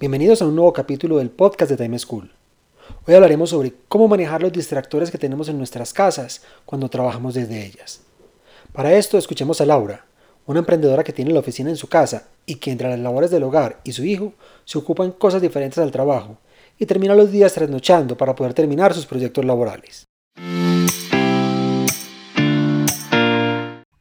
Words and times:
Bienvenidos 0.00 0.40
a 0.40 0.46
un 0.46 0.54
nuevo 0.54 0.72
capítulo 0.72 1.16
del 1.16 1.28
podcast 1.28 1.72
de 1.72 1.76
Time 1.76 1.98
School. 1.98 2.30
Hoy 3.04 3.14
hablaremos 3.16 3.50
sobre 3.50 3.74
cómo 3.88 4.06
manejar 4.06 4.40
los 4.40 4.52
distractores 4.52 5.10
que 5.10 5.18
tenemos 5.18 5.48
en 5.48 5.58
nuestras 5.58 5.92
casas 5.92 6.44
cuando 6.64 6.88
trabajamos 6.88 7.34
desde 7.34 7.66
ellas. 7.66 8.02
Para 8.72 8.92
esto 8.92 9.18
escuchemos 9.18 9.60
a 9.60 9.66
Laura, 9.66 10.06
una 10.46 10.60
emprendedora 10.60 11.02
que 11.02 11.12
tiene 11.12 11.32
la 11.32 11.40
oficina 11.40 11.70
en 11.70 11.76
su 11.76 11.88
casa 11.88 12.28
y 12.46 12.54
que 12.54 12.70
entre 12.70 12.88
las 12.88 13.00
labores 13.00 13.32
del 13.32 13.42
hogar 13.42 13.80
y 13.82 13.90
su 13.90 14.04
hijo 14.04 14.34
se 14.64 14.78
ocupa 14.78 15.04
en 15.04 15.10
cosas 15.10 15.42
diferentes 15.42 15.78
al 15.78 15.90
trabajo 15.90 16.38
y 16.78 16.86
termina 16.86 17.16
los 17.16 17.32
días 17.32 17.54
trasnochando 17.54 18.16
para 18.16 18.36
poder 18.36 18.54
terminar 18.54 18.94
sus 18.94 19.04
proyectos 19.04 19.44
laborales. 19.44 20.04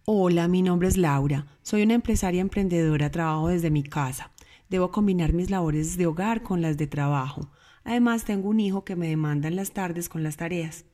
Hola, 0.05 0.47
mi 0.47 0.61
nombre 0.61 0.89
es 0.89 0.95
Laura. 0.95 1.47
Soy 1.63 1.81
una 1.81 1.95
empresaria 1.95 2.41
emprendedora, 2.41 3.09
trabajo 3.09 3.47
desde 3.47 3.71
mi 3.71 3.81
casa. 3.81 4.31
Debo 4.69 4.91
combinar 4.91 5.33
mis 5.33 5.49
labores 5.49 5.97
de 5.97 6.07
hogar 6.07 6.43
con 6.43 6.61
las 6.61 6.77
de 6.77 6.87
trabajo. 6.87 7.49
Además, 7.83 8.25
tengo 8.25 8.49
un 8.49 8.59
hijo 8.59 8.83
que 8.83 8.95
me 8.95 9.07
demanda 9.07 9.47
en 9.47 9.55
las 9.55 9.71
tardes 9.71 10.09
con 10.09 10.23
las 10.23 10.37
tareas. 10.37 10.85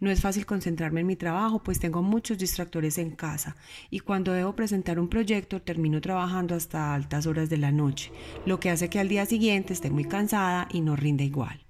No 0.00 0.10
es 0.10 0.20
fácil 0.20 0.46
concentrarme 0.46 1.00
en 1.00 1.06
mi 1.06 1.16
trabajo, 1.16 1.62
pues 1.62 1.78
tengo 1.78 2.02
muchos 2.02 2.38
distractores 2.38 2.98
en 2.98 3.10
casa 3.10 3.56
y 3.90 4.00
cuando 4.00 4.32
debo 4.32 4.54
presentar 4.54 4.98
un 4.98 5.08
proyecto 5.08 5.62
termino 5.62 6.00
trabajando 6.00 6.54
hasta 6.54 6.94
altas 6.94 7.26
horas 7.26 7.50
de 7.50 7.58
la 7.58 7.70
noche, 7.70 8.10
lo 8.46 8.60
que 8.60 8.70
hace 8.70 8.88
que 8.88 8.98
al 8.98 9.08
día 9.08 9.26
siguiente 9.26 9.72
esté 9.72 9.90
muy 9.90 10.04
cansada 10.04 10.68
y 10.72 10.80
no 10.80 10.96
rinda 10.96 11.24
igual. 11.24 11.64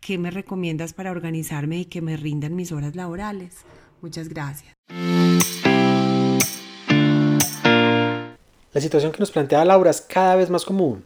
¿Qué 0.00 0.18
me 0.18 0.30
recomiendas 0.30 0.92
para 0.92 1.10
organizarme 1.10 1.80
y 1.80 1.84
que 1.86 2.02
me 2.02 2.16
rindan 2.16 2.54
mis 2.54 2.70
horas 2.70 2.94
laborales? 2.94 3.64
Muchas 4.00 4.28
gracias. 4.28 4.74
La 8.74 8.82
situación 8.82 9.12
que 9.12 9.20
nos 9.20 9.30
plantea 9.30 9.64
Laura 9.64 9.90
es 9.90 10.02
cada 10.02 10.36
vez 10.36 10.50
más 10.50 10.66
común, 10.66 11.02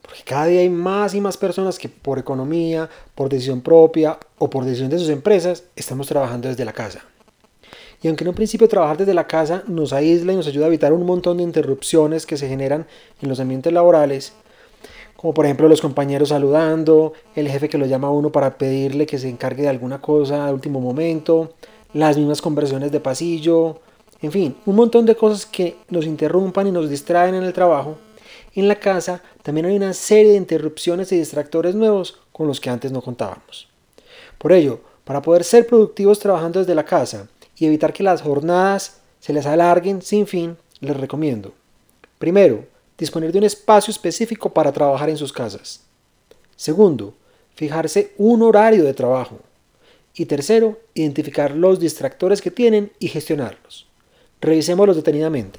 porque 0.00 0.22
cada 0.24 0.46
día 0.46 0.60
hay 0.60 0.70
más 0.70 1.14
y 1.14 1.20
más 1.20 1.36
personas 1.36 1.78
que 1.78 1.90
por 1.90 2.18
economía, 2.18 2.88
por 3.14 3.28
decisión 3.28 3.60
propia 3.60 4.18
o 4.38 4.48
por 4.48 4.64
decisión 4.64 4.88
de 4.88 4.98
sus 4.98 5.10
empresas 5.10 5.64
estamos 5.76 6.06
trabajando 6.06 6.48
desde 6.48 6.64
la 6.64 6.72
casa. 6.72 7.04
Y 8.02 8.08
aunque 8.08 8.24
en 8.24 8.28
un 8.28 8.34
principio 8.34 8.68
trabajar 8.68 8.96
desde 8.96 9.12
la 9.12 9.26
casa 9.26 9.62
nos 9.66 9.92
aísla 9.92 10.32
y 10.32 10.36
nos 10.36 10.46
ayuda 10.46 10.64
a 10.64 10.68
evitar 10.68 10.94
un 10.94 11.04
montón 11.04 11.36
de 11.36 11.42
interrupciones 11.42 12.24
que 12.24 12.38
se 12.38 12.48
generan 12.48 12.86
en 13.20 13.28
los 13.28 13.38
ambientes 13.38 13.72
laborales, 13.72 14.32
como 15.16 15.34
por 15.34 15.44
ejemplo 15.44 15.68
los 15.68 15.82
compañeros 15.82 16.30
saludando, 16.30 17.12
el 17.34 17.48
jefe 17.48 17.68
que 17.68 17.78
lo 17.78 17.84
llama 17.84 18.08
a 18.08 18.12
uno 18.12 18.32
para 18.32 18.56
pedirle 18.56 19.04
que 19.04 19.18
se 19.18 19.28
encargue 19.28 19.62
de 19.62 19.68
alguna 19.68 20.00
cosa 20.00 20.46
al 20.46 20.54
último 20.54 20.80
momento, 20.80 21.52
las 21.92 22.16
mismas 22.16 22.40
conversiones 22.40 22.92
de 22.92 23.00
pasillo, 23.00 23.80
en 24.24 24.32
fin, 24.32 24.56
un 24.64 24.76
montón 24.76 25.04
de 25.04 25.14
cosas 25.14 25.44
que 25.44 25.76
nos 25.90 26.06
interrumpan 26.06 26.66
y 26.66 26.72
nos 26.72 26.88
distraen 26.88 27.34
en 27.34 27.42
el 27.42 27.52
trabajo. 27.52 27.98
En 28.54 28.68
la 28.68 28.76
casa 28.80 29.22
también 29.42 29.66
hay 29.66 29.76
una 29.76 29.92
serie 29.92 30.30
de 30.30 30.38
interrupciones 30.38 31.12
y 31.12 31.18
distractores 31.18 31.74
nuevos 31.74 32.18
con 32.32 32.46
los 32.46 32.58
que 32.58 32.70
antes 32.70 32.90
no 32.90 33.02
contábamos. 33.02 33.68
Por 34.38 34.52
ello, 34.52 34.80
para 35.04 35.20
poder 35.20 35.44
ser 35.44 35.66
productivos 35.66 36.18
trabajando 36.20 36.60
desde 36.60 36.74
la 36.74 36.86
casa 36.86 37.28
y 37.58 37.66
evitar 37.66 37.92
que 37.92 38.02
las 38.02 38.22
jornadas 38.22 39.02
se 39.20 39.34
les 39.34 39.44
alarguen 39.44 40.00
sin 40.00 40.26
fin, 40.26 40.56
les 40.80 40.96
recomiendo. 40.96 41.52
Primero, 42.18 42.64
disponer 42.96 43.30
de 43.30 43.36
un 43.40 43.44
espacio 43.44 43.92
específico 43.92 44.48
para 44.54 44.72
trabajar 44.72 45.10
en 45.10 45.18
sus 45.18 45.34
casas. 45.34 45.82
Segundo, 46.56 47.12
fijarse 47.56 48.14
un 48.16 48.40
horario 48.40 48.84
de 48.84 48.94
trabajo. 48.94 49.40
Y 50.14 50.24
tercero, 50.24 50.78
identificar 50.94 51.50
los 51.50 51.78
distractores 51.78 52.40
que 52.40 52.50
tienen 52.50 52.90
y 52.98 53.08
gestionarlos. 53.08 53.86
Revisémoslos 54.44 54.96
detenidamente. 54.96 55.58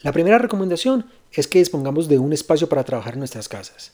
La 0.00 0.12
primera 0.12 0.38
recomendación 0.38 1.06
es 1.32 1.48
que 1.48 1.58
dispongamos 1.58 2.06
de 2.06 2.20
un 2.20 2.32
espacio 2.32 2.68
para 2.68 2.84
trabajar 2.84 3.14
en 3.14 3.18
nuestras 3.18 3.48
casas. 3.48 3.90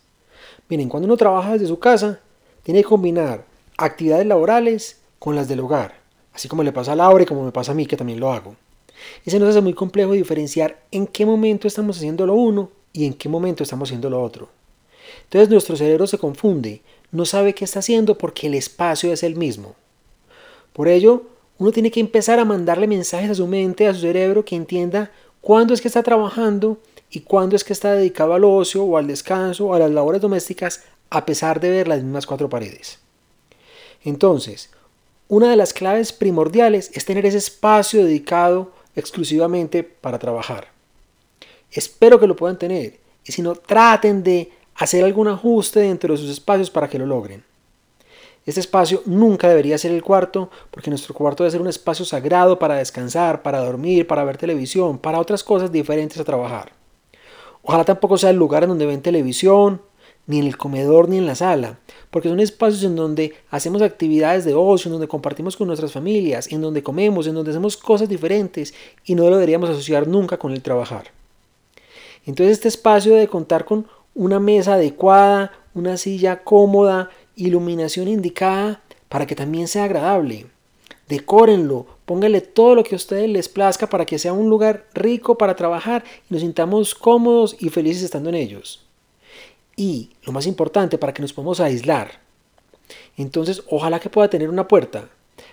Miren, 0.69 0.91
cuando 0.91 1.06
uno 1.06 1.16
trabaja 1.16 1.53
desde 1.53 1.66
su 1.66 1.78
casa, 1.78 2.20
tiene 2.62 2.82
que 2.82 2.91
combinar 2.91 3.47
actividades 3.78 4.26
laborales 4.26 4.99
con 5.19 5.34
las 5.34 5.49
del 5.49 5.60
hogar, 5.60 5.94
así 6.34 6.47
como 6.47 6.62
le 6.62 6.72
pasa 6.72 6.93
a 6.93 6.97
Laura 6.97 7.22
y 7.22 7.26
como 7.26 7.43
me 7.43 7.53
pasa 7.53 7.72
a 7.72 7.75
mí, 7.75 7.87
que 7.87 7.97
también 7.97 8.20
lo 8.20 8.31
hago. 8.31 8.54
Y 9.25 9.31
se 9.31 9.38
nos 9.41 9.49
hace 9.49 9.62
muy 9.62 9.72
complejo 9.72 10.12
diferenciar 10.12 10.82
en 10.91 11.06
qué 11.06 11.25
momento 11.25 11.69
estamos 11.69 11.97
haciendo 11.97 12.26
lo 12.26 12.34
uno 12.34 12.70
y 12.93 13.06
en 13.06 13.15
qué 13.15 13.31
momento 13.31 13.62
estamos 13.62 13.88
haciendo 13.88 14.10
lo 14.10 14.22
otro. 14.22 14.50
Entonces 15.22 15.49
nuestro 15.49 15.75
cerebro 15.75 16.06
se 16.06 16.19
confunde, 16.19 16.82
no 17.12 17.25
sabe 17.25 17.54
qué 17.54 17.65
está 17.65 17.78
haciendo 17.78 18.19
porque 18.19 18.49
el 18.49 18.53
espacio 18.53 19.10
es 19.10 19.22
el 19.22 19.37
mismo. 19.37 19.75
Por 20.72 20.88
ello, 20.88 21.22
uno 21.58 21.72
tiene 21.72 21.91
que 21.91 22.00
empezar 22.00 22.38
a 22.38 22.44
mandarle 22.44 22.86
mensajes 22.86 23.31
a 23.31 23.34
su 23.34 23.47
mente, 23.47 23.86
a 23.86 23.94
su 23.94 24.00
cerebro, 24.00 24.44
que 24.44 24.56
entienda 24.56 25.10
cuándo 25.41 25.75
es 25.75 25.81
que 25.81 25.88
está 25.88 26.03
trabajando 26.03 26.78
y 27.10 27.20
cuándo 27.20 27.56
es 27.56 27.64
que 27.64 27.72
está 27.72 27.92
dedicado 27.92 28.34
al 28.34 28.44
ocio 28.44 28.84
o 28.84 28.97
al 28.97 29.06
descanso 29.06 29.66
o 29.66 29.75
a 29.75 29.78
las 29.78 29.91
labores 29.91 30.20
domésticas, 30.20 30.84
a 31.10 31.26
pesar 31.26 31.60
de 31.60 31.70
ver 31.70 31.88
las 31.88 32.03
mismas 32.03 32.26
cuatro 32.26 32.48
paredes. 32.48 32.98
Entonces, 34.04 34.70
una 35.28 35.50
de 35.50 35.56
las 35.56 35.72
claves 35.72 36.12
primordiales 36.12 36.91
es 36.94 37.04
tener 37.04 37.26
ese 37.26 37.38
espacio 37.38 38.04
dedicado 38.04 38.72
exclusivamente 38.97 39.82
para 39.82 40.19
trabajar. 40.19 40.69
Espero 41.70 42.19
que 42.19 42.26
lo 42.26 42.37
puedan 42.37 42.58
tener 42.58 42.98
y 43.25 43.32
si 43.32 43.42
no, 43.42 43.54
traten 43.54 44.22
de 44.22 44.50
hacer 44.75 45.04
algún 45.04 45.28
ajuste 45.28 45.81
dentro 45.81 46.14
de 46.14 46.20
sus 46.20 46.31
espacios 46.31 46.70
para 46.70 46.88
que 46.88 46.98
lo 46.98 47.06
logren. 47.06 47.44
Este 48.46 48.60
espacio 48.60 49.02
nunca 49.06 49.48
debería 49.48 49.78
ser 49.78 49.92
el 49.92 50.02
cuarto, 50.02 50.50
porque 50.70 50.90
nuestro 50.90 51.14
cuarto 51.14 51.44
debe 51.44 51.52
ser 51.52 51.60
un 51.60 51.68
espacio 51.68 52.04
sagrado 52.04 52.58
para 52.58 52.76
descansar, 52.76 53.42
para 53.42 53.60
dormir, 53.60 54.06
para 54.06 54.24
ver 54.24 54.38
televisión, 54.38 54.98
para 54.98 55.20
otras 55.20 55.44
cosas 55.44 55.70
diferentes 55.70 56.18
a 56.18 56.24
trabajar. 56.24 56.72
Ojalá 57.62 57.84
tampoco 57.84 58.16
sea 58.16 58.30
el 58.30 58.36
lugar 58.36 58.62
en 58.62 58.70
donde 58.70 58.86
ven 58.86 59.02
televisión, 59.02 59.82
ni 60.26 60.38
en 60.38 60.46
el 60.46 60.56
comedor, 60.56 61.08
ni 61.08 61.18
en 61.18 61.26
la 61.26 61.34
sala, 61.34 61.78
porque 62.10 62.28
son 62.28 62.40
espacios 62.40 62.84
en 62.84 62.94
donde 62.94 63.34
hacemos 63.50 63.82
actividades 63.82 64.44
de 64.44 64.54
ocio, 64.54 64.88
en 64.88 64.92
donde 64.92 65.08
compartimos 65.08 65.56
con 65.56 65.66
nuestras 65.66 65.92
familias, 65.92 66.50
en 66.52 66.60
donde 66.60 66.82
comemos, 66.82 67.26
en 67.26 67.34
donde 67.34 67.50
hacemos 67.50 67.76
cosas 67.76 68.08
diferentes 68.08 68.72
y 69.04 69.14
no 69.14 69.24
lo 69.24 69.36
deberíamos 69.36 69.68
asociar 69.70 70.06
nunca 70.06 70.38
con 70.38 70.52
el 70.52 70.62
trabajar. 70.62 71.10
Entonces 72.26 72.52
este 72.52 72.68
espacio 72.68 73.14
debe 73.14 73.28
contar 73.28 73.64
con 73.64 73.86
una 74.14 74.38
mesa 74.38 74.74
adecuada, 74.74 75.52
una 75.74 75.96
silla 75.96 76.42
cómoda, 76.42 77.10
iluminación 77.36 78.08
indicada 78.08 78.82
para 79.08 79.26
que 79.26 79.34
también 79.34 79.68
sea 79.68 79.84
agradable. 79.84 80.46
Decórenlo, 81.08 81.86
pónganle 82.04 82.41
todo 82.41 82.76
lo 82.76 82.84
que 82.84 82.94
a 82.94 82.96
ustedes 82.96 83.28
les 83.28 83.48
plazca 83.48 83.88
para 83.88 84.06
que 84.06 84.18
sea 84.18 84.32
un 84.32 84.48
lugar 84.48 84.86
rico 84.94 85.36
para 85.36 85.56
trabajar 85.56 86.04
y 86.28 86.32
nos 86.32 86.42
sintamos 86.42 86.94
cómodos 86.94 87.56
y 87.58 87.69
felices 87.69 88.04
estando 88.04 88.28
en 88.28 88.36
ellos. 88.36 88.86
Y 89.76 90.10
lo 90.22 90.32
más 90.32 90.46
importante, 90.46 90.98
para 90.98 91.12
que 91.12 91.22
nos 91.22 91.32
podamos 91.32 91.58
aislar. 91.58 92.20
Entonces, 93.16 93.62
ojalá 93.69 93.98
que 93.98 94.10
pueda 94.10 94.30
tener 94.30 94.48
una 94.48 94.69
puerta 94.69 95.08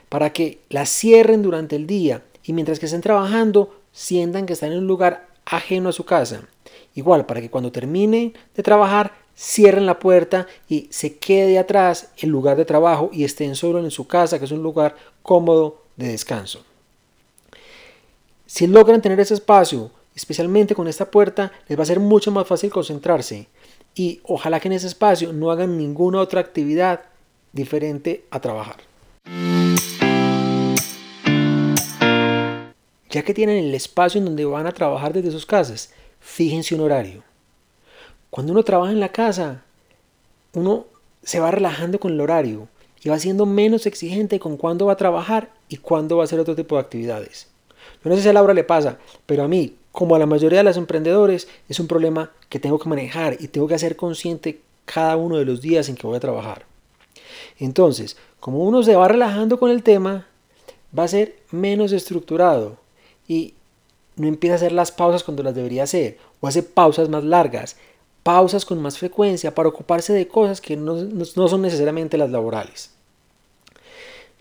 para 0.09 0.31
que 0.31 0.59
la 0.69 0.85
cierren 0.85 1.41
durante 1.41 1.75
el 1.75 1.87
día 1.87 2.23
y 2.43 2.53
mientras 2.53 2.79
que 2.79 2.85
estén 2.85 3.01
trabajando, 3.01 3.75
sientan 3.91 4.46
que 4.46 4.53
están 4.53 4.72
en 4.72 4.79
un 4.79 4.87
lugar 4.87 5.28
ajeno 5.46 5.90
a 5.90 5.93
su 5.93 6.05
casa. 6.05 6.47
Igual, 6.97 7.28
para 7.28 7.41
que 7.41 7.52
cuando 7.52 7.72
terminen 7.72 8.34
de 8.55 8.64
trabajar 8.64 9.14
cierren 9.35 9.85
la 9.85 9.99
puerta 9.99 10.47
y 10.67 10.88
se 10.90 11.17
quede 11.17 11.59
atrás 11.59 12.09
el 12.17 12.29
lugar 12.29 12.58
de 12.58 12.66
trabajo 12.66 13.11
y 13.14 13.23
estén 13.23 13.55
solo 13.55 13.78
en 13.78 13.91
su 13.91 14.08
casa, 14.08 14.40
que 14.40 14.46
es 14.46 14.52
un 14.52 14.64
lugar 14.64 14.96
cómodo 15.22 15.84
de 15.96 16.08
descanso. 16.08 16.66
Si 18.47 18.66
logran 18.66 18.99
tener 18.99 19.20
ese 19.20 19.35
espacio, 19.35 19.91
especialmente 20.16 20.73
con 20.73 20.88
esta 20.88 21.11
puerta, 21.11 21.52
les 21.67 21.78
va 21.78 21.84
a 21.84 21.85
ser 21.85 21.99
mucho 21.99 22.32
más 22.32 22.47
fácil 22.47 22.72
concentrarse 22.72 23.47
y 23.93 24.20
ojalá 24.23 24.59
que 24.59 24.67
en 24.67 24.73
ese 24.73 24.88
espacio 24.88 25.32
no 25.34 25.52
hagan 25.52 25.78
ninguna 25.78 26.20
otra 26.20 26.41
actividad 26.41 27.02
diferente 27.53 28.26
a 28.32 28.41
trabajar. 28.41 28.78
Ya 33.11 33.22
que 33.22 33.35
tienen 33.35 33.64
el 33.66 33.76
espacio 33.76 34.17
en 34.17 34.26
donde 34.26 34.46
van 34.46 34.66
a 34.66 34.72
trabajar 34.72 35.14
desde 35.14 35.29
sus 35.29 35.46
casas, 35.46 35.91
fíjense 36.19 36.75
un 36.75 36.81
horario. 36.81 37.23
Cuando 38.29 38.52
uno 38.52 38.64
trabaja 38.64 38.91
en 38.91 38.99
la 38.99 39.11
casa, 39.11 39.64
uno 40.53 40.85
se 41.23 41.40
va 41.40 41.52
relajando 41.52 41.99
con 41.99 42.14
el 42.14 42.22
horario 42.22 42.67
y 43.03 43.09
va 43.09 43.19
siendo 43.19 43.46
menos 43.46 43.85
exigente 43.85 44.40
con 44.40 44.58
cuándo 44.58 44.85
va 44.85 44.93
a 44.93 44.97
trabajar 44.97 45.52
y 45.69 45.78
cuándo 45.78 46.17
va 46.17 46.23
a 46.23 46.25
hacer 46.25 46.40
otro 46.40 46.55
tipo 46.55 46.75
de 46.75 46.81
actividades. 46.81 47.47
No 48.03 48.16
sé 48.16 48.22
si 48.22 48.29
a 48.29 48.34
Laura 48.34 48.53
le 48.53 48.64
pasa, 48.64 48.97
pero 49.25 49.43
a 49.43 49.47
mí, 49.47 49.75
como 49.91 50.16
a 50.16 50.19
la 50.19 50.25
mayoría 50.25 50.59
de 50.59 50.64
los 50.64 50.78
emprendedores, 50.78 51.47
es 51.67 51.79
un 51.79 51.87
problema 51.87 52.31
que 52.49 52.59
tengo 52.59 52.79
que 52.79 52.90
manejar 52.90 53.37
y 53.40 53.47
tengo 53.47 53.67
que 53.67 53.75
hacer 53.75 53.96
consciente 53.96 54.61
cada 54.85 55.17
uno 55.17 55.37
de 55.37 55.46
los 55.46 55.61
días 55.61 55.90
en 55.90 55.96
que 55.96 56.08
voy 56.08 56.17
a 56.17 56.22
trabajar. 56.22 56.66
Entonces, 57.59 58.17
como 58.40 58.64
uno 58.64 58.84
se 58.84 58.96
va 58.96 59.08
relajando 59.08 59.59
con 59.59 59.72
el 59.72 59.84
tema, 59.84 60.28
va 60.97 61.03
a 61.03 61.09
ser 61.09 61.37
menos 61.52 61.91
estructurado 61.91 62.78
y 63.28 63.53
no 64.17 64.28
empieza 64.28 64.55
a 64.55 64.58
hacer 64.58 64.72
las 64.72 64.91
pausas 64.91 65.23
cuando 65.23 65.43
las 65.43 65.55
debería 65.55 65.84
hacer 65.84 66.17
o 66.41 66.47
hace 66.47 66.64
pausas 66.64 67.08
más 67.09 67.23
largas, 67.23 67.78
pausas 68.23 68.66
con 68.66 68.81
más 68.81 68.97
frecuencia 68.97 69.55
para 69.55 69.69
ocuparse 69.69 70.11
de 70.11 70.28
cosas 70.28 70.59
que 70.59 70.75
no, 70.75 70.97
son 71.25 71.61
necesariamente 71.61 72.17
las 72.17 72.29
laborales. 72.29 72.91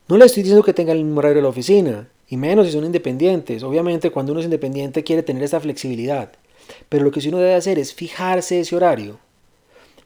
No 0.08 0.17
le 0.17 0.25
estoy 0.25 0.43
diciendo 0.43 0.64
que 0.64 0.73
tengan 0.73 0.96
el 0.96 1.05
mismo 1.05 1.19
horario 1.19 1.37
de 1.37 1.43
la 1.43 1.49
oficina, 1.49 2.08
y 2.28 2.37
menos 2.37 2.67
si 2.67 2.73
son 2.73 2.84
independientes. 2.84 3.62
Obviamente 3.62 4.11
cuando 4.11 4.32
uno 4.32 4.40
es 4.40 4.46
independiente 4.46 5.05
quiere 5.05 5.23
tener 5.23 5.43
esa 5.43 5.61
flexibilidad, 5.61 6.32
pero 6.88 7.05
lo 7.05 7.11
que 7.11 7.20
sí 7.20 7.28
uno 7.28 7.38
debe 7.38 7.55
hacer 7.55 7.78
es 7.78 7.94
fijarse 7.94 8.61
ese 8.61 8.75
horario, 8.75 9.19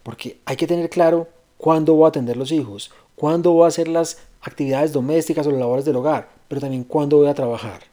porque 0.03 0.39
hay 0.45 0.57
que 0.57 0.67
tener 0.67 0.91
claro 0.91 1.29
cuándo 1.57 1.95
voy 1.95 2.07
a 2.07 2.09
atender 2.09 2.37
los 2.37 2.53
hijos, 2.53 2.91
cuándo 3.15 3.53
voy 3.53 3.65
a 3.65 3.69
hacer 3.69 3.89
las 3.89 4.19
actividades 4.43 4.93
domésticas 4.93 5.47
o 5.47 5.51
las 5.51 5.61
labores 5.61 5.85
del 5.85 5.97
hogar, 5.97 6.29
pero 6.49 6.61
también 6.61 6.85
cuándo 6.85 7.19
voy 7.19 7.29
a 7.29 7.35
trabajar. 7.35 7.90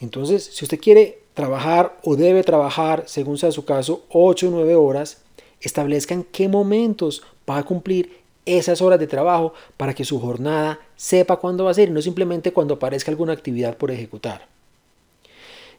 Entonces, 0.00 0.44
si 0.44 0.64
usted 0.64 0.78
quiere 0.78 1.20
trabajar 1.34 1.98
o 2.04 2.16
debe 2.16 2.42
trabajar, 2.42 3.04
según 3.06 3.38
sea 3.38 3.52
su 3.52 3.64
caso, 3.64 4.04
8 4.10 4.48
o 4.48 4.50
9 4.50 4.74
horas, 4.74 5.22
establezca 5.60 6.14
en 6.14 6.24
qué 6.24 6.48
momentos 6.48 7.22
va 7.48 7.58
a 7.58 7.64
cumplir 7.64 8.24
esas 8.44 8.80
horas 8.80 9.00
de 9.00 9.06
trabajo 9.06 9.52
para 9.76 9.94
que 9.94 10.04
su 10.04 10.20
jornada 10.20 10.78
sepa 10.94 11.36
cuándo 11.36 11.64
va 11.64 11.72
a 11.72 11.74
ser 11.74 11.88
y 11.88 11.92
no 11.92 12.00
simplemente 12.00 12.52
cuando 12.52 12.74
aparezca 12.74 13.10
alguna 13.10 13.32
actividad 13.32 13.76
por 13.76 13.90
ejecutar. 13.90 14.46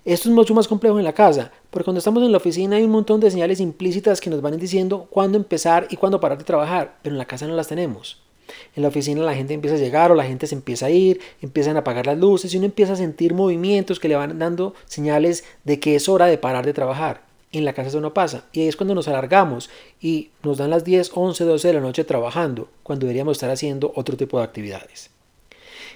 Esto 0.04 0.30
es 0.30 0.36
mucho 0.36 0.54
más 0.54 0.68
complejo 0.68 0.98
en 1.00 1.04
la 1.04 1.14
casa, 1.14 1.52
porque 1.70 1.86
cuando 1.86 2.00
estamos 2.00 2.24
en 2.24 2.32
la 2.32 2.38
oficina 2.38 2.78
hay 2.78 2.84
un 2.84 2.92
montón 2.92 3.20
de 3.20 3.32
señales 3.32 3.60
implícitas 3.60 4.22
que 4.22 4.30
nos 4.30 4.42
van 4.42 4.58
diciendo 4.58 5.08
cuándo 5.10 5.38
empezar 5.38 5.88
y 5.90 5.98
cuándo 5.98 6.20
parar 6.20 6.38
de 6.38 6.46
trabajar, 6.46 6.98
pero 7.02 7.14
en 7.14 7.20
la 7.20 7.26
casa 7.26 7.48
no 7.48 7.56
las 7.56 7.68
tenemos. 7.68 8.22
En 8.76 8.84
la 8.84 8.90
oficina 8.90 9.22
la 9.22 9.36
gente 9.36 9.54
empieza 9.54 9.76
a 9.76 9.80
llegar 9.80 10.12
o 10.12 10.16
la 10.16 10.24
gente 10.24 10.48
se 10.48 10.56
empieza 10.56 10.88
a 10.88 10.90
ir, 10.90 11.20
empiezan 11.42 11.76
a 11.76 11.80
apagar 11.80 12.06
las 12.06 12.18
luces 12.18 12.54
y 12.54 12.58
uno 12.58 12.66
empieza 12.66 12.94
a 12.94 12.98
sentir 12.98 13.34
movimientos 13.34 14.00
que 14.00 14.08
le 14.08 14.16
van 14.16 14.40
dando 14.40 14.74
señales 14.86 15.44
de 15.64 15.80
que 15.80 15.96
es 15.96 16.10
hora 16.10 16.28
de 16.28 16.38
parar 16.38 16.66
de 16.66 16.74
trabajar. 16.74 17.22
En 17.52 17.66
la 17.66 17.74
casa 17.74 17.90
eso 17.90 18.02
no 18.02 18.14
pasa. 18.14 18.46
Y 18.52 18.62
ahí 18.62 18.68
es 18.68 18.76
cuando 18.76 18.94
nos 18.94 19.08
alargamos 19.08 19.70
y 20.02 20.32
nos 20.44 20.58
dan 20.58 20.70
las 20.70 20.84
10, 20.84 21.12
11, 21.14 21.44
12 21.44 21.68
de 21.68 21.74
la 21.74 21.80
noche 21.80 22.04
trabajando, 22.04 22.68
cuando 22.84 23.06
deberíamos 23.06 23.38
estar 23.38 23.50
haciendo 23.50 23.94
otro 23.96 24.18
tipo 24.18 24.38
de 24.38 24.44
actividades. 24.44 25.10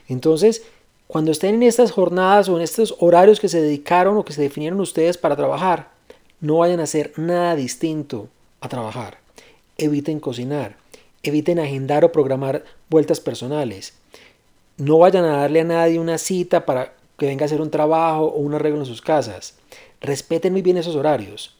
Entonces, 0.07 0.63
cuando 1.07 1.31
estén 1.31 1.55
en 1.55 1.63
estas 1.63 1.91
jornadas 1.91 2.47
o 2.47 2.55
en 2.55 2.63
estos 2.63 2.95
horarios 2.99 3.39
que 3.39 3.49
se 3.49 3.61
dedicaron 3.61 4.17
o 4.17 4.23
que 4.23 4.33
se 4.33 4.41
definieron 4.41 4.79
ustedes 4.79 5.17
para 5.17 5.35
trabajar, 5.35 5.91
no 6.39 6.59
vayan 6.59 6.79
a 6.79 6.83
hacer 6.83 7.11
nada 7.17 7.55
distinto 7.55 8.29
a 8.61 8.69
trabajar. 8.69 9.17
Eviten 9.77 10.19
cocinar, 10.19 10.77
eviten 11.23 11.59
agendar 11.59 12.03
o 12.05 12.11
programar 12.11 12.63
vueltas 12.89 13.19
personales. 13.19 13.93
No 14.77 14.99
vayan 14.99 15.25
a 15.25 15.37
darle 15.37 15.61
a 15.61 15.65
nadie 15.65 15.99
una 15.99 16.17
cita 16.17 16.65
para 16.65 16.93
que 17.17 17.27
venga 17.27 17.43
a 17.43 17.47
hacer 17.47 17.61
un 17.61 17.69
trabajo 17.69 18.25
o 18.25 18.39
un 18.39 18.53
arreglo 18.55 18.79
en 18.79 18.85
sus 18.85 19.01
casas. 19.01 19.55
Respeten 20.01 20.53
muy 20.53 20.61
bien 20.61 20.77
esos 20.77 20.95
horarios. 20.95 21.55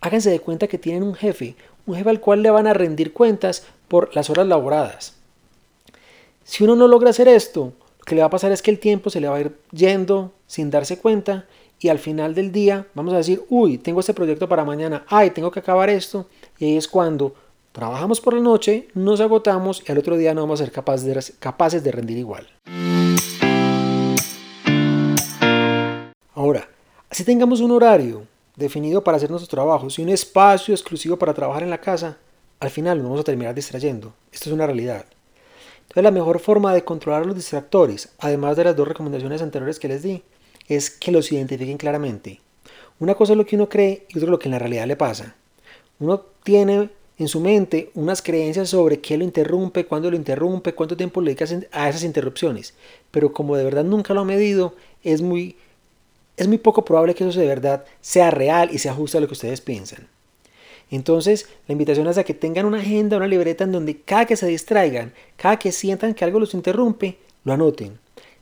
Háganse 0.00 0.30
de 0.30 0.40
cuenta 0.40 0.68
que 0.68 0.78
tienen 0.78 1.02
un 1.02 1.14
jefe, 1.14 1.56
un 1.86 1.96
jefe 1.96 2.10
al 2.10 2.20
cual 2.20 2.42
le 2.42 2.50
van 2.50 2.66
a 2.66 2.74
rendir 2.74 3.12
cuentas 3.12 3.66
por 3.88 4.14
las 4.14 4.30
horas 4.30 4.46
laboradas. 4.46 5.14
Si 6.44 6.64
uno 6.64 6.76
no 6.76 6.88
logra 6.88 7.10
hacer 7.10 7.28
esto, 7.28 7.72
lo 7.98 8.04
que 8.04 8.14
le 8.14 8.22
va 8.22 8.28
a 8.28 8.30
pasar 8.30 8.52
es 8.52 8.62
que 8.62 8.70
el 8.70 8.78
tiempo 8.78 9.10
se 9.10 9.20
le 9.20 9.28
va 9.28 9.36
a 9.36 9.40
ir 9.40 9.56
yendo 9.72 10.32
sin 10.46 10.70
darse 10.70 10.98
cuenta 10.98 11.46
y 11.80 11.88
al 11.88 11.98
final 11.98 12.34
del 12.34 12.52
día 12.52 12.86
vamos 12.94 13.14
a 13.14 13.18
decir, 13.18 13.42
uy, 13.48 13.78
tengo 13.78 14.00
este 14.00 14.14
proyecto 14.14 14.48
para 14.48 14.64
mañana, 14.64 15.04
ay, 15.08 15.30
tengo 15.30 15.50
que 15.50 15.60
acabar 15.60 15.90
esto 15.90 16.26
y 16.58 16.66
ahí 16.66 16.76
es 16.76 16.86
cuando 16.88 17.34
trabajamos 17.72 18.20
por 18.20 18.34
la 18.34 18.40
noche, 18.40 18.88
nos 18.94 19.20
agotamos 19.20 19.82
y 19.86 19.92
al 19.92 19.98
otro 19.98 20.16
día 20.16 20.34
no 20.34 20.42
vamos 20.42 20.60
a 20.60 20.64
ser 20.64 20.72
capaces 20.72 21.84
de, 21.84 21.92
rendir 21.92 22.18
igual. 22.18 22.48
Ahora, 26.34 26.68
Así 27.10 27.24
tengamos 27.24 27.60
un 27.60 27.72
horario 27.72 28.22
definido 28.54 29.02
para 29.02 29.16
hacer 29.16 29.30
nuestros 29.30 29.48
trabajos 29.48 29.98
y 29.98 30.02
un 30.02 30.10
espacio 30.10 30.72
exclusivo 30.72 31.16
para 31.16 31.34
trabajar 31.34 31.64
en 31.64 31.70
la 31.70 31.80
casa, 31.80 32.18
al 32.60 32.70
final 32.70 32.98
nos 32.98 33.06
vamos 33.06 33.20
a 33.22 33.24
terminar 33.24 33.52
distrayendo. 33.52 34.14
Esto 34.30 34.48
es 34.48 34.54
una 34.54 34.66
realidad. 34.66 35.06
Entonces 35.80 36.04
la 36.04 36.12
mejor 36.12 36.38
forma 36.38 36.72
de 36.72 36.84
controlar 36.84 37.26
los 37.26 37.34
distractores, 37.34 38.10
además 38.20 38.56
de 38.56 38.62
las 38.62 38.76
dos 38.76 38.86
recomendaciones 38.86 39.42
anteriores 39.42 39.80
que 39.80 39.88
les 39.88 40.04
di, 40.04 40.22
es 40.68 40.88
que 40.88 41.10
los 41.10 41.32
identifiquen 41.32 41.78
claramente. 41.78 42.40
Una 43.00 43.16
cosa 43.16 43.32
es 43.32 43.36
lo 43.36 43.44
que 43.44 43.56
uno 43.56 43.68
cree 43.68 44.06
y 44.08 44.18
otra 44.18 44.30
lo 44.30 44.38
que 44.38 44.46
en 44.46 44.52
la 44.52 44.60
realidad 44.60 44.86
le 44.86 44.94
pasa. 44.94 45.34
Uno 45.98 46.20
tiene 46.44 46.90
en 47.20 47.28
su 47.28 47.38
mente 47.38 47.90
unas 47.94 48.22
creencias 48.22 48.70
sobre 48.70 49.00
qué 49.00 49.18
lo 49.18 49.24
interrumpe, 49.24 49.84
cuándo 49.84 50.10
lo 50.10 50.16
interrumpe, 50.16 50.72
cuánto 50.72 50.96
tiempo 50.96 51.20
le 51.20 51.34
dedica 51.34 51.44
a 51.70 51.88
esas 51.90 52.02
interrupciones, 52.02 52.72
pero 53.10 53.30
como 53.30 53.56
de 53.56 53.64
verdad 53.64 53.84
nunca 53.84 54.14
lo 54.14 54.22
ha 54.22 54.24
medido, 54.24 54.74
es 55.04 55.20
muy 55.20 55.54
es 56.38 56.48
muy 56.48 56.56
poco 56.56 56.82
probable 56.82 57.14
que 57.14 57.28
eso 57.28 57.38
de 57.38 57.46
verdad 57.46 57.84
sea 58.00 58.30
real 58.30 58.70
y 58.72 58.78
se 58.78 58.88
ajuste 58.88 59.18
a 59.18 59.20
lo 59.20 59.26
que 59.26 59.34
ustedes 59.34 59.60
piensan. 59.60 60.08
Entonces, 60.90 61.46
la 61.68 61.72
invitación 61.72 62.06
es 62.06 62.16
a 62.16 62.24
que 62.24 62.32
tengan 62.32 62.64
una 62.64 62.78
agenda, 62.78 63.18
una 63.18 63.26
libreta 63.26 63.64
en 63.64 63.72
donde 63.72 64.00
cada 64.00 64.24
que 64.24 64.36
se 64.36 64.46
distraigan, 64.46 65.12
cada 65.36 65.58
que 65.58 65.72
sientan 65.72 66.14
que 66.14 66.24
algo 66.24 66.40
los 66.40 66.54
interrumpe, 66.54 67.18
lo 67.44 67.52
anoten. 67.52 67.98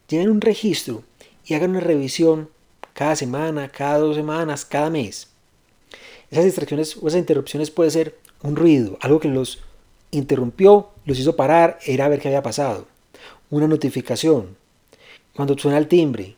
Lleven 0.08 0.30
un 0.30 0.40
registro 0.40 1.02
y 1.44 1.54
hagan 1.54 1.70
una 1.70 1.80
revisión 1.80 2.48
cada 2.92 3.16
semana, 3.16 3.69
cada 3.69 3.98
dos 3.98 4.14
semanas, 4.14 4.64
cada 4.64 4.88
mes. 4.88 5.26
Esas 6.30 6.44
distracciones 6.44 6.96
o 6.96 7.08
esas 7.08 7.19
interrupciones 7.19 7.72
puede 7.72 7.90
ser 7.90 8.27
un 8.43 8.56
ruido, 8.56 8.99
algo 9.00 9.20
que 9.20 9.29
los 9.29 9.61
interrumpió, 10.11 10.88
los 11.05 11.19
hizo 11.19 11.37
parar, 11.37 11.79
era 11.87 12.08
ver 12.08 12.20
qué 12.20 12.29
había 12.29 12.43
pasado. 12.43 12.87
Una 13.50 13.67
notificación, 13.67 14.56
cuando 15.35 15.56
suena 15.56 15.79
el 15.79 15.88
timbre, 15.88 16.37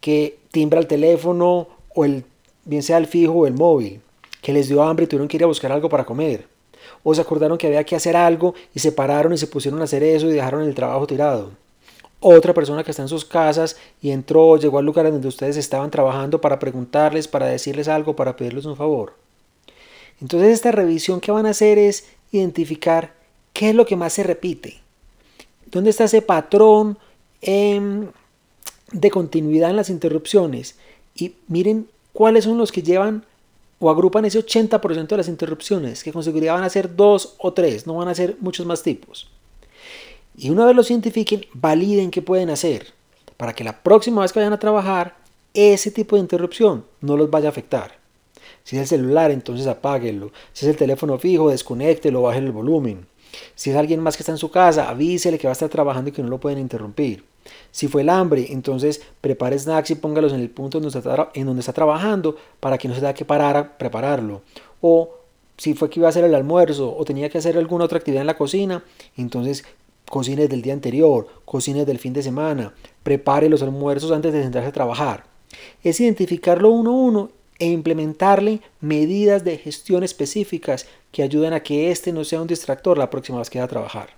que 0.00 0.38
timbra 0.50 0.80
el 0.80 0.86
teléfono 0.86 1.68
o 1.94 2.04
el, 2.04 2.24
bien 2.64 2.82
sea 2.82 2.98
el 2.98 3.06
fijo 3.06 3.32
o 3.32 3.46
el 3.46 3.54
móvil, 3.54 4.00
que 4.42 4.52
les 4.52 4.68
dio 4.68 4.82
hambre 4.82 5.04
y 5.04 5.08
tuvieron 5.08 5.28
que 5.28 5.36
ir 5.36 5.44
a 5.44 5.48
buscar 5.48 5.72
algo 5.72 5.88
para 5.88 6.04
comer. 6.04 6.46
O 7.02 7.14
se 7.14 7.20
acordaron 7.20 7.58
que 7.58 7.66
había 7.66 7.84
que 7.84 7.96
hacer 7.96 8.16
algo 8.16 8.54
y 8.74 8.78
se 8.78 8.92
pararon 8.92 9.32
y 9.32 9.38
se 9.38 9.46
pusieron 9.46 9.80
a 9.80 9.84
hacer 9.84 10.02
eso 10.02 10.28
y 10.28 10.32
dejaron 10.32 10.62
el 10.62 10.74
trabajo 10.74 11.06
tirado. 11.06 11.50
Otra 12.20 12.52
persona 12.52 12.82
que 12.82 12.90
está 12.90 13.02
en 13.02 13.08
sus 13.08 13.24
casas 13.24 13.76
y 14.02 14.10
entró, 14.10 14.56
llegó 14.56 14.78
al 14.78 14.86
lugar 14.86 15.10
donde 15.10 15.28
ustedes 15.28 15.56
estaban 15.56 15.90
trabajando 15.90 16.40
para 16.40 16.58
preguntarles, 16.58 17.28
para 17.28 17.46
decirles 17.46 17.86
algo, 17.88 18.16
para 18.16 18.36
pedirles 18.36 18.64
un 18.64 18.76
favor. 18.76 19.12
Entonces 20.20 20.52
esta 20.52 20.72
revisión 20.72 21.20
que 21.20 21.32
van 21.32 21.46
a 21.46 21.50
hacer 21.50 21.78
es 21.78 22.06
identificar 22.32 23.14
qué 23.52 23.70
es 23.70 23.74
lo 23.74 23.86
que 23.86 23.96
más 23.96 24.12
se 24.12 24.22
repite. 24.22 24.78
¿Dónde 25.66 25.90
está 25.90 26.04
ese 26.04 26.22
patrón 26.22 26.98
en 27.40 28.10
de 28.92 29.10
continuidad 29.10 29.70
en 29.70 29.76
las 29.76 29.90
interrupciones 29.90 30.76
y 31.14 31.34
miren 31.46 31.88
cuáles 32.12 32.44
son 32.44 32.58
los 32.58 32.72
que 32.72 32.82
llevan 32.82 33.24
o 33.78 33.90
agrupan 33.90 34.24
ese 34.24 34.44
80% 34.44 35.06
de 35.06 35.16
las 35.16 35.28
interrupciones, 35.28 36.02
que 36.02 36.12
con 36.12 36.24
seguridad 36.24 36.54
van 36.54 36.64
a 36.64 36.70
ser 36.70 36.96
dos 36.96 37.34
o 37.38 37.52
tres, 37.52 37.86
no 37.86 37.94
van 37.94 38.08
a 38.08 38.14
ser 38.14 38.36
muchos 38.40 38.66
más 38.66 38.82
tipos. 38.82 39.30
Y 40.36 40.50
una 40.50 40.66
vez 40.66 40.74
los 40.74 40.90
identifiquen, 40.90 41.46
validen 41.52 42.10
qué 42.10 42.22
pueden 42.22 42.50
hacer 42.50 42.92
para 43.36 43.52
que 43.52 43.64
la 43.64 43.82
próxima 43.82 44.22
vez 44.22 44.32
que 44.32 44.40
vayan 44.40 44.52
a 44.52 44.58
trabajar, 44.58 45.16
ese 45.54 45.90
tipo 45.90 46.16
de 46.16 46.22
interrupción 46.22 46.84
no 47.00 47.16
los 47.16 47.30
vaya 47.30 47.48
a 47.48 47.50
afectar. 47.50 47.98
Si 48.68 48.76
es 48.76 48.82
el 48.82 49.00
celular, 49.00 49.30
entonces 49.30 49.66
apáguenlo. 49.66 50.30
Si 50.52 50.66
es 50.66 50.70
el 50.70 50.76
teléfono 50.76 51.18
fijo, 51.18 51.48
desconéctelo, 51.48 52.20
bajen 52.20 52.44
el 52.44 52.52
volumen. 52.52 53.06
Si 53.54 53.70
es 53.70 53.76
alguien 53.76 53.98
más 54.00 54.14
que 54.14 54.22
está 54.22 54.32
en 54.32 54.36
su 54.36 54.50
casa, 54.50 54.90
avísele 54.90 55.38
que 55.38 55.46
va 55.46 55.52
a 55.52 55.54
estar 55.54 55.70
trabajando 55.70 56.10
y 56.10 56.12
que 56.12 56.22
no 56.22 56.28
lo 56.28 56.36
pueden 56.36 56.58
interrumpir. 56.58 57.24
Si 57.70 57.88
fue 57.88 58.02
el 58.02 58.10
hambre, 58.10 58.48
entonces 58.50 59.00
prepare 59.22 59.58
snacks 59.58 59.92
y 59.92 59.94
póngalos 59.94 60.34
en 60.34 60.40
el 60.40 60.50
punto 60.50 60.76
en 60.76 60.82
donde 60.82 60.98
está, 60.98 61.30
en 61.32 61.46
donde 61.46 61.60
está 61.60 61.72
trabajando 61.72 62.36
para 62.60 62.76
que 62.76 62.88
no 62.88 62.94
se 62.94 63.00
tenga 63.00 63.14
que 63.14 63.24
parar 63.24 63.56
a 63.56 63.78
prepararlo. 63.78 64.42
O 64.82 65.14
si 65.56 65.72
fue 65.72 65.88
que 65.88 66.00
iba 66.00 66.08
a 66.08 66.10
hacer 66.10 66.24
el 66.24 66.34
almuerzo 66.34 66.94
o 66.94 67.02
tenía 67.06 67.30
que 67.30 67.38
hacer 67.38 67.56
alguna 67.56 67.86
otra 67.86 67.96
actividad 67.96 68.20
en 68.20 68.26
la 68.26 68.36
cocina, 68.36 68.84
entonces 69.16 69.64
cocine 70.10 70.46
del 70.46 70.60
día 70.60 70.74
anterior, 70.74 71.26
cocine 71.46 71.86
del 71.86 71.98
fin 71.98 72.12
de 72.12 72.22
semana, 72.22 72.74
prepare 73.02 73.48
los 73.48 73.62
almuerzos 73.62 74.12
antes 74.12 74.34
de 74.34 74.42
sentarse 74.42 74.68
a 74.68 74.72
trabajar. 74.72 75.24
Es 75.82 75.98
identificarlo 76.00 76.68
uno 76.68 76.90
a 76.90 76.94
uno 76.94 77.37
e 77.58 77.66
implementarle 77.66 78.60
medidas 78.80 79.44
de 79.44 79.58
gestión 79.58 80.04
específicas 80.04 80.86
que 81.12 81.22
ayuden 81.22 81.52
a 81.52 81.62
que 81.62 81.90
este 81.90 82.12
no 82.12 82.24
sea 82.24 82.40
un 82.40 82.46
distractor 82.46 82.98
la 82.98 83.10
próxima 83.10 83.38
vez 83.38 83.50
que 83.50 83.58
va 83.58 83.64
a 83.64 83.68
trabajar. 83.68 84.10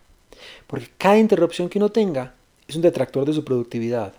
Porque 0.66 0.90
cada 0.99 1.18
interrupción 1.18 1.68
que 1.68 1.78
uno 1.78 1.90
tenga 1.90 2.35
es 2.68 2.76
un 2.76 2.82
detractor 2.82 3.25
de 3.25 3.32
su 3.32 3.44
productividad. 3.44 4.12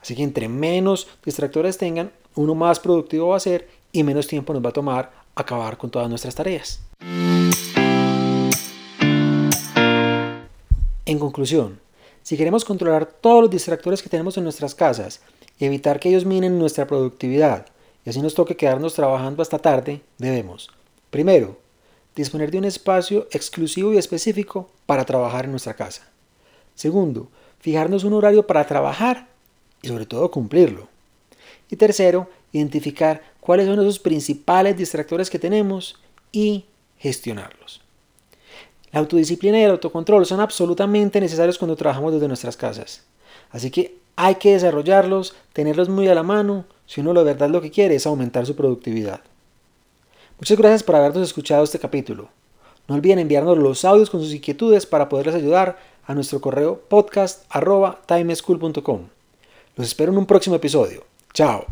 Así 0.00 0.16
que 0.16 0.22
entre 0.22 0.48
menos 0.48 1.06
distractores 1.24 1.78
tengan, 1.78 2.10
uno 2.34 2.54
más 2.54 2.80
productivo 2.80 3.28
va 3.28 3.36
a 3.36 3.40
ser 3.40 3.68
y 3.92 4.02
menos 4.02 4.26
tiempo 4.26 4.52
nos 4.52 4.64
va 4.64 4.70
a 4.70 4.72
tomar 4.72 5.12
acabar 5.34 5.76
con 5.76 5.90
todas 5.90 6.08
nuestras 6.08 6.34
tareas. 6.34 6.80
En 11.04 11.18
conclusión, 11.18 11.78
si 12.22 12.36
queremos 12.36 12.64
controlar 12.64 13.06
todos 13.06 13.42
los 13.42 13.50
distractores 13.50 14.02
que 14.02 14.08
tenemos 14.08 14.36
en 14.36 14.44
nuestras 14.44 14.74
casas 14.74 15.20
y 15.58 15.64
evitar 15.64 16.00
que 16.00 16.08
ellos 16.08 16.24
minen 16.24 16.58
nuestra 16.58 16.86
productividad 16.86 17.66
y 18.04 18.10
así 18.10 18.20
nos 18.20 18.34
toque 18.34 18.56
quedarnos 18.56 18.94
trabajando 18.94 19.42
hasta 19.42 19.58
tarde, 19.58 20.02
debemos, 20.18 20.70
primero, 21.10 21.58
disponer 22.14 22.50
de 22.50 22.58
un 22.58 22.64
espacio 22.64 23.28
exclusivo 23.30 23.92
y 23.92 23.98
específico 23.98 24.70
para 24.86 25.04
trabajar 25.04 25.44
en 25.44 25.52
nuestra 25.52 25.74
casa. 25.74 26.08
Segundo, 26.74 27.28
fijarnos 27.60 28.04
un 28.04 28.14
horario 28.14 28.46
para 28.46 28.66
trabajar 28.66 29.28
y 29.82 29.88
sobre 29.88 30.06
todo 30.06 30.30
cumplirlo. 30.30 30.88
Y 31.70 31.76
tercero, 31.76 32.28
identificar 32.52 33.22
cuáles 33.40 33.66
son 33.66 33.80
esos 33.80 33.98
principales 33.98 34.76
distractores 34.76 35.30
que 35.30 35.38
tenemos 35.38 35.96
y 36.30 36.66
gestionarlos. 36.98 37.80
La 38.92 39.00
autodisciplina 39.00 39.58
y 39.58 39.62
el 39.62 39.70
autocontrol 39.70 40.26
son 40.26 40.40
absolutamente 40.40 41.20
necesarios 41.20 41.56
cuando 41.56 41.76
trabajamos 41.76 42.12
desde 42.12 42.28
nuestras 42.28 42.56
casas. 42.56 43.04
Así 43.52 43.70
que 43.70 43.96
hay 44.16 44.36
que 44.36 44.52
desarrollarlos, 44.52 45.34
tenerlos 45.52 45.88
muy 45.88 46.08
a 46.08 46.14
la 46.14 46.22
mano, 46.22 46.64
si 46.86 47.00
uno 47.00 47.14
de 47.14 47.24
verdad 47.24 47.48
lo 47.48 47.60
que 47.60 47.70
quiere 47.70 47.94
es 47.94 48.06
aumentar 48.06 48.46
su 48.46 48.56
productividad. 48.56 49.20
Muchas 50.38 50.58
gracias 50.58 50.82
por 50.82 50.96
habernos 50.96 51.22
escuchado 51.22 51.62
este 51.62 51.78
capítulo. 51.78 52.28
No 52.88 52.96
olviden 52.96 53.20
enviarnos 53.20 53.58
los 53.58 53.84
audios 53.84 54.10
con 54.10 54.20
sus 54.20 54.34
inquietudes 54.34 54.86
para 54.86 55.08
poderles 55.08 55.36
ayudar 55.36 55.78
a 56.04 56.14
nuestro 56.14 56.40
correo 56.40 56.80
podcast.timeschool.com. 56.88 59.00
Los 59.76 59.86
espero 59.86 60.10
en 60.12 60.18
un 60.18 60.26
próximo 60.26 60.56
episodio. 60.56 61.04
Chao. 61.32 61.64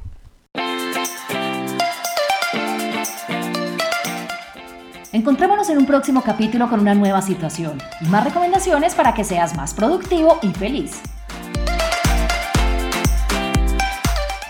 Encontrémonos 5.13 5.69
en 5.69 5.79
un 5.79 5.87
próximo 5.87 6.23
capítulo 6.23 6.71
con 6.71 6.79
una 6.79 6.95
nueva 6.95 7.21
situación 7.21 7.83
y 8.01 8.07
más 8.07 8.23
recomendaciones 8.25 8.95
para 8.95 9.13
que 9.13 9.25
seas 9.25 9.57
más 9.57 9.75
productivo 9.75 10.39
y 10.43 10.53
feliz. 10.53 11.03